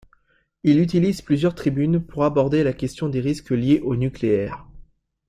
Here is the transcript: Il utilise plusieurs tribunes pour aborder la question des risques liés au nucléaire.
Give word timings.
Il 0.63 0.79
utilise 0.79 1.21
plusieurs 1.21 1.53
tribunes 1.53 2.03
pour 2.03 2.23
aborder 2.23 2.63
la 2.63 2.73
question 2.73 3.07
des 3.07 3.21
risques 3.21 3.51
liés 3.51 3.81
au 3.83 3.95
nucléaire. 3.95 4.65